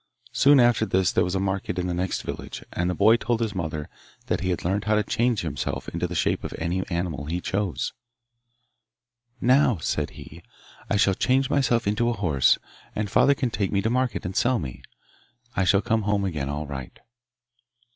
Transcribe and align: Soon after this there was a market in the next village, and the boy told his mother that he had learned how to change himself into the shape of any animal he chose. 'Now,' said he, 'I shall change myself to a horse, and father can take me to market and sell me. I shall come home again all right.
Soon 0.31 0.59
after 0.59 0.83
this 0.83 1.11
there 1.11 1.23
was 1.23 1.35
a 1.35 1.39
market 1.39 1.77
in 1.77 1.85
the 1.85 1.93
next 1.93 2.23
village, 2.23 2.63
and 2.73 2.89
the 2.89 2.95
boy 2.95 3.17
told 3.17 3.39
his 3.39 3.53
mother 3.53 3.87
that 4.25 4.39
he 4.39 4.49
had 4.49 4.65
learned 4.65 4.85
how 4.85 4.95
to 4.95 5.03
change 5.03 5.41
himself 5.41 5.87
into 5.89 6.07
the 6.07 6.15
shape 6.15 6.43
of 6.43 6.55
any 6.57 6.83
animal 6.89 7.25
he 7.25 7.39
chose. 7.39 7.93
'Now,' 9.39 9.77
said 9.77 10.09
he, 10.17 10.41
'I 10.89 10.97
shall 10.97 11.13
change 11.13 11.51
myself 11.51 11.83
to 11.83 12.09
a 12.09 12.13
horse, 12.13 12.57
and 12.95 13.11
father 13.11 13.35
can 13.35 13.51
take 13.51 13.71
me 13.71 13.83
to 13.83 13.91
market 13.91 14.25
and 14.25 14.35
sell 14.35 14.57
me. 14.57 14.81
I 15.55 15.65
shall 15.65 15.83
come 15.83 16.01
home 16.01 16.25
again 16.25 16.49
all 16.49 16.65
right. 16.65 16.97